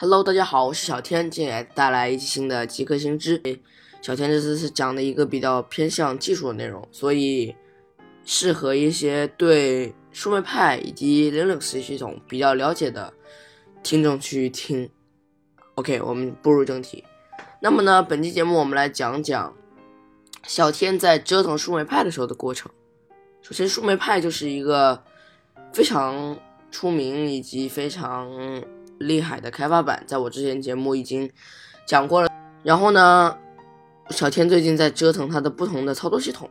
[0.00, 3.42] Hello，大家好，我是小天，今天带来一期新的极客星知。
[4.00, 7.56] 小天这次是讲的一个比较偏向技术的内容，所以
[8.24, 13.12] 适合一些对树莓派以及 Linux 系统比较了解的
[13.82, 14.88] 听众去听。
[15.74, 17.02] OK，我们步入正题。
[17.60, 19.52] 那么呢，本期节目我们来讲讲
[20.44, 22.70] 小天在折腾树莓派的时候的过程。
[23.42, 25.02] 首先，树莓派就是一个
[25.72, 26.38] 非常
[26.70, 28.30] 出名以及非常
[28.98, 31.30] 厉害的开发板，在我之前节目已经
[31.86, 32.28] 讲过了。
[32.62, 33.36] 然后呢，
[34.10, 36.48] 小天最近在折腾它的不同的操作系统。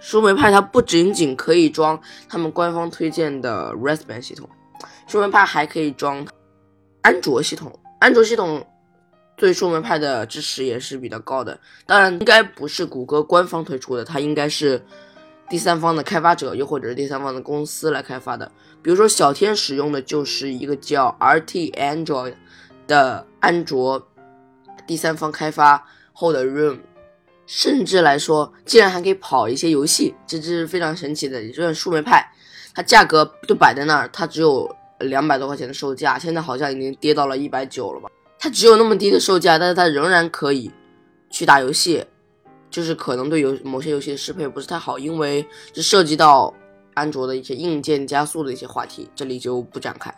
[0.00, 4.48] 树莓派它不仅仅可以装他们官方推荐的 Raspbian 系统，
[5.06, 6.26] 树莓派还可以装
[7.02, 7.72] 安卓系统。
[8.00, 8.66] 安卓系统
[9.36, 11.56] 对树莓派的支持也是比较高的。
[11.86, 14.84] 当然，应该不是谷歌官方推出的，它应该是
[15.52, 18.50] 第三方的开发者，又或者是第三方的公司来开发的。
[18.80, 22.32] 比如说，小天使用的就是一个叫 RT Android
[22.86, 24.08] 的安卓
[24.86, 26.78] 第三方开发后的 Room，
[27.44, 31.42] 甚至来说，竟然还可以跑一些游戏，这这是非常神奇的。
[31.42, 32.26] 也就是树莓派，
[32.74, 38.08] 它价格就摆在那儿，它只有两百多块钱的售价，现在好像已经跌到了一百九了吧？
[38.38, 40.70] 它只有那么低的售价，但是它仍然可以
[41.28, 42.02] 去打游戏，
[42.72, 46.52] 就是可能对游某些游戏的适配不是太好，因为这涉及到。
[46.94, 50.14] 安卓的一些硬件加速的一些话题，这里就不展开。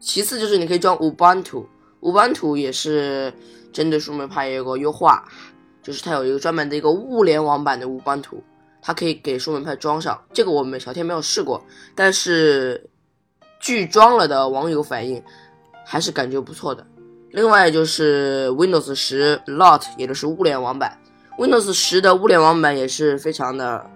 [0.00, 3.30] 其次就是你可以装 Ubuntu，Ubuntu 也是
[3.74, 5.22] 针对树莓派有个优化，
[5.82, 8.40] 就是它有一个专门的一个物联网版的 Ubuntu，
[8.80, 10.18] 它可以给树莓派装上。
[10.32, 11.62] 这个我们小天没有试过，
[11.94, 12.88] 但是
[13.60, 15.22] 据装了的网友反映，
[15.84, 16.86] 还是感觉不错的。
[17.32, 20.98] 另外就是 Windows 十 Lot，也就是物联网版
[21.38, 23.90] ，Windows 十的物联网版也是非常的。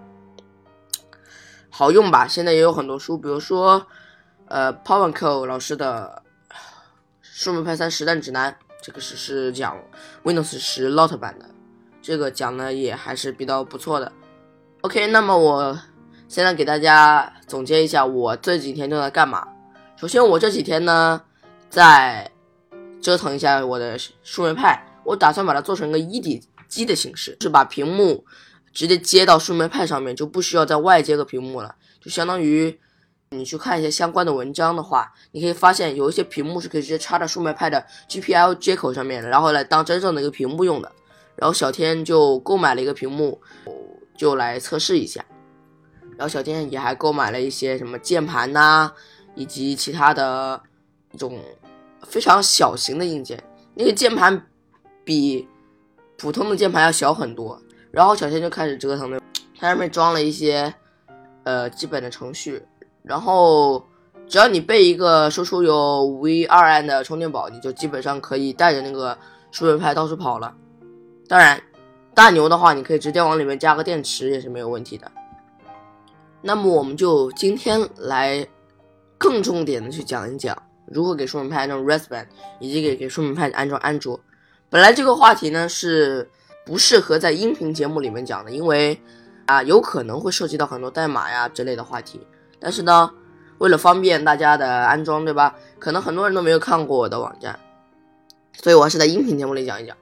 [1.68, 2.26] 好用吧？
[2.26, 3.86] 现在也有很多书，比如说，
[4.48, 6.22] 呃 p o w e r c o 老师的
[7.20, 9.76] 《树莓派三实战指南》，这个是是讲
[10.24, 11.44] Windows 十 Lot 版的，
[12.00, 14.10] 这个讲的也还是比较不错的。
[14.80, 15.78] OK，那么我
[16.28, 19.46] 现在给大家总结一下我这几天都在干嘛。
[19.96, 21.20] 首先，我这几天呢
[21.68, 22.30] 在
[23.02, 28.24] 折腾一下我的树莓派，我打算把它做成一个一体机的形式，是把屏幕。
[28.72, 32.78] 直接接到树莓派上面就不需要在外接个屏幕了，就相当于
[33.30, 40.92] 你去看一些相关的文章的话，你可以发现有一些屏幕是可以直接插到树莓派的 GPL 接口上面，然后来当真正的一个屏幕用的。
[41.36, 43.40] 然后小天就购买了一个屏幕，
[44.14, 45.24] 就来测试一下。
[46.18, 48.92] 然后小天也还购买了一些什么键盘呐，
[49.34, 50.62] 以及其他的
[51.12, 51.40] 一种
[52.02, 53.42] 非常小型的硬件，
[53.74, 54.46] 那个键盘
[55.02, 55.48] 比
[56.18, 57.60] 普通的键盘要小很多。
[57.90, 59.18] 然后小天就开始折腾了，
[59.58, 60.74] 它上面装了一些
[61.44, 62.62] 呃基本的程序，
[63.02, 63.82] 然后
[64.28, 69.16] 只要你备一个输出有 V2N 的充电宝，你就基本上可以带着那个
[69.50, 70.54] 树莓派到处跑了。
[71.26, 71.58] 当然，
[72.14, 75.10] 大牛的话，你可以直接往里面加个电池也是没有问题的。
[76.42, 78.46] 那么我们就今天来
[79.16, 80.54] 更重点的去讲一讲
[80.86, 82.26] 如何给树莓派安装 Raspbian，
[82.60, 84.20] 以及给给树莓派安装安卓。
[84.70, 86.30] 本来这个话题呢是。
[86.66, 89.00] 不适合在音频节目里面讲的，因为
[89.46, 92.20] 啊，有可能会涉及到很多代码呀之类的话题。
[92.58, 93.08] 但是呢，
[93.58, 95.54] 为了方便大家的安装，对吧？
[95.78, 97.56] 可能很多人都没有看过我的网站，
[98.60, 99.96] 所以我还是在音频节目里讲一讲。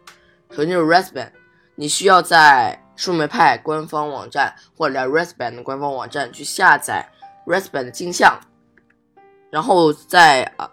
[0.53, 1.29] 首先就是 Rasbian，
[1.75, 7.07] 你需要在树莓派官方网站或者在 Raspbian 的官方网站去下载
[7.47, 8.41] Rasbian 的镜像，
[9.51, 10.71] 然后在啊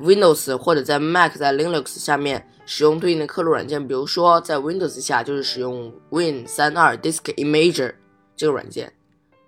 [0.00, 2.48] Windows 或者在 Mac 在 Linux 下面。
[2.66, 7.92] 使用对应的刻录软件，比如说在 Windows 下就是使用 Win 三二 Disk Imager
[8.34, 8.90] 这个软件，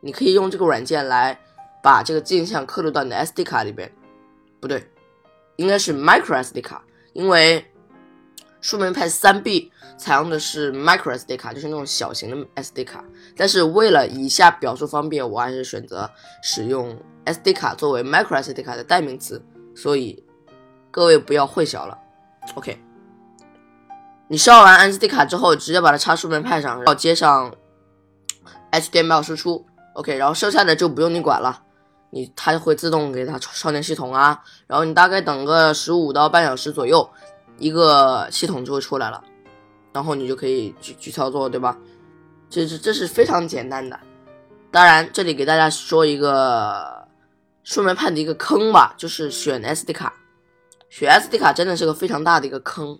[0.03, 1.41] 你可以用这个软件来
[1.83, 3.91] 把这个镜像刻录到你的 SD 卡里边。
[4.61, 4.87] 不对，
[5.57, 7.65] 应该是 Micro SD 卡，因为
[8.61, 13.03] 树莓派三 B 采用的是 Micro SD 卡，就是那种小型的 SD 卡。
[13.35, 16.11] 但是为了以下表述方便，我还是选择
[16.43, 19.43] 使用 SD 卡作为 Micro SD 卡的代名词，
[19.75, 20.23] 所以
[20.97, 21.99] 各位不要混淆了。
[22.55, 22.83] OK。
[24.29, 27.55] 你烧完 SD 卡之后，直接把它插树莓派上，然后接上
[28.73, 31.63] HDMI 输出，OK，然后剩下的就不用你管了，
[32.09, 37.07] 你它会自动给它充电系统啊，然后你大概等个十五到半小时左右，
[37.59, 39.23] 一个系统就会出来了，
[39.93, 41.77] 然后你就可以去去操作，对吧？
[42.49, 44.01] 这这这是非常简单的。
[44.73, 47.07] 当然，这里给大家说一个
[47.65, 50.13] 树莓派的一个坑吧，就是选 SD 卡，
[50.89, 52.99] 选 SD 卡真的是个非常大的一个坑。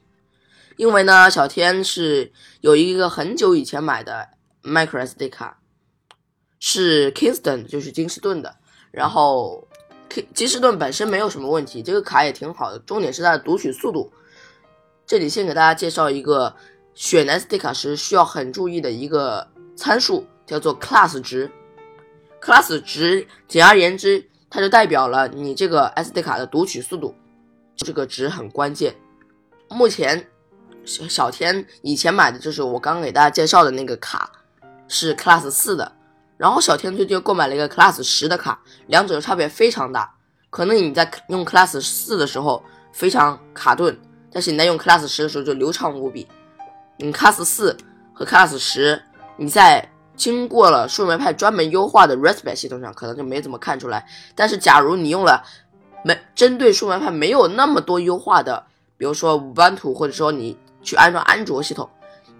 [0.77, 4.29] 因为呢，小天是有一个很久以前买的
[4.63, 5.59] micro SD 卡，
[6.59, 8.57] 是 Kingston，就是金士顿的。
[8.91, 9.67] 然后
[10.11, 14.13] K 吉士顿本身没有什么问题，这个卡也挺好的，重点是它的读取速度。
[15.07, 16.55] 这里先给大家介绍一个
[16.95, 21.51] 选 SD 卡时需要很注意的一个参数，叫做 class 值。
[22.39, 27.15] class 值简而言之，它就代表了你这个 SD 卡的读取速度，
[27.77, 28.95] 这个值很关键。
[29.69, 30.27] 目前
[30.85, 34.31] 小小天以前买的就是我刚给大家介绍的那个卡，
[34.89, 35.93] 是 class 四的。
[36.37, 40.15] 然后小天最近购买了一个 class 十的卡，两者差别非常大。
[40.51, 42.63] 可能你在用 class 四的时候
[42.93, 43.99] 非常卡顿，
[44.31, 46.27] 但是你在用 class 十的时候就流畅无比。
[46.99, 47.77] 你 class 四
[48.15, 49.03] 和 class 十，
[49.37, 54.07] 你在经过了数媒派专门优化的 Respect 系统上，可能就没怎么看出来。
[54.35, 55.43] 但是假如你用了
[56.05, 58.65] 没针对数码派没有那么多优化的，
[58.97, 61.89] 比如说 Ubuntu，或者说你去安装安卓系统，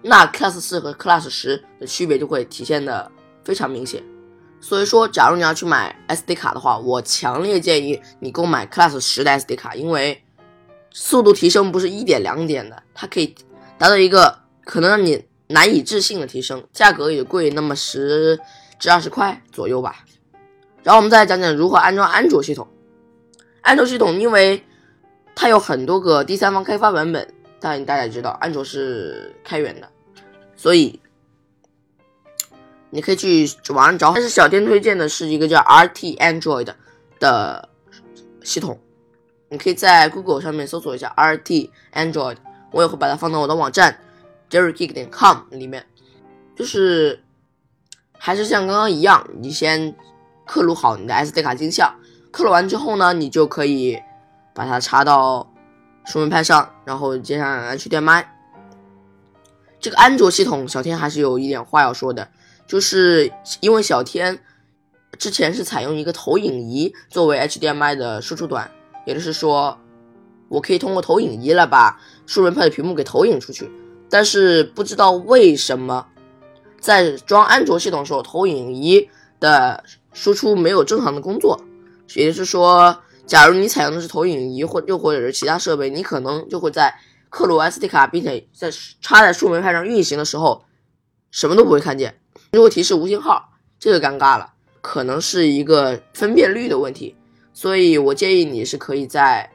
[0.01, 3.11] 那 class 四和 class 十的区别就会体现的。
[3.43, 4.03] 非常明显，
[4.59, 10.21] 所以说，假如你要去买 SD 卡的话，我强烈建议你购买 Class 十的 SD 卡，因为
[10.91, 13.33] 速度提升不是一点两点的，它可以
[13.77, 18.37] 达到一个可能让你难以置信的提升，价格也贵那么十
[18.77, 20.03] 至二十块左右吧。
[20.83, 22.67] 然后我们再讲讲如何安装安卓系统。
[23.67, 24.63] 安卓系统因为
[25.35, 29.89] 它有很多个第三方开发版本，但大家知道安卓是开源的，
[30.55, 30.99] 所以。
[32.89, 36.69] 你可以去网上找，但是小天推荐的是一个叫 RT Android
[37.19, 37.67] 的
[38.41, 38.79] 系统，
[39.49, 42.37] 你可以在 Google 上面搜索一下 RT Android，
[42.71, 43.99] 我也会把它放到我的网站
[44.49, 45.85] jerrygeek 点 com 里面。
[46.55, 47.21] 就是
[48.17, 49.93] 还是像刚刚一样，你先
[50.45, 51.93] 刻录好你的 SD 卡镜像，
[52.37, 53.99] 刻录完之后呢，你就可以
[54.53, 55.51] 把它插到
[56.05, 58.23] 数媒派上，然后接上 HDMI。
[59.79, 62.29] 这个安卓系统，小天还是有一点话要说的。
[62.67, 64.37] 就是因为小天
[65.17, 68.69] 之前是采用一个投影仪作为 HDMI 的输出端，
[69.07, 69.75] 也就是说，
[70.47, 73.67] 我可以通过投影仪来把数人派的屏幕给投影出去。
[74.11, 76.05] 但是不知道为什么，
[76.79, 81.59] 在装安卓系统时候，投影仪的输出没有正常的工作。
[82.15, 86.93] 也就是说，假如你采用的是投影仪或又或者是其他设备，你可能就会在
[87.29, 88.71] 刻录 SD 卡并且在
[89.01, 90.63] 插在数媒派上运行的时候，
[91.31, 92.19] 什么都不会看见。
[92.51, 97.15] 如果提示无信号，这个尴尬了，可能是一个分辨率的问题，
[97.53, 99.51] 所以我建议你是可以在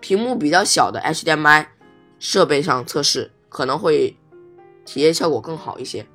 [0.00, 1.66] 屏幕比较小的 HDMI
[2.18, 4.16] 设备上测试，可能会
[4.86, 6.06] 体验效果更好一些。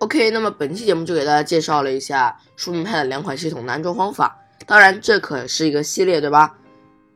[0.00, 6.56] OK，那么本期节目就给大家介绍了一下数名派的两款系统的安装方法，当然这可是一个系列，对吧？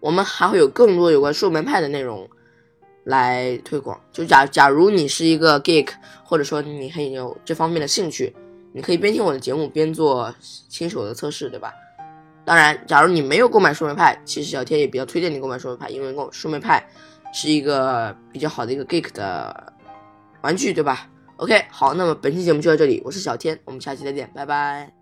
[0.00, 2.29] 我们还会有更多有关数门派的内容。
[3.05, 5.89] 来推广，就假假如你是一个 geek，
[6.23, 8.37] 或者说你很有这方面的兴趣，
[8.75, 11.73] 你可以边听我的节目边做新手的测试，对吧？
[12.45, 16.87] 当然，假如你没有购买数媒派，其实小天也比较推荐你购买数媒派，因为购数媒派
[17.33, 19.73] 是一个比较好的一个 geek 的
[20.43, 24.98] 玩具，对吧？OK，好，那么本期节目就到这里，我是小天，我们下期再见，拜拜。